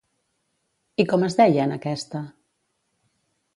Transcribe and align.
I 1.03 1.05
com 1.11 1.27
es 1.27 1.37
deia 1.41 1.67
en 1.69 1.75
aquesta? 1.77 2.25